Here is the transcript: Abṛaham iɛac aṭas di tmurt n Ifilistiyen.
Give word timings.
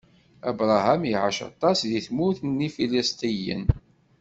Abṛaham 0.49 1.01
iɛac 1.11 1.37
aṭas 1.49 1.79
di 1.89 1.99
tmurt 2.05 2.39
n 2.43 2.65
Ifilistiyen. 2.67 3.63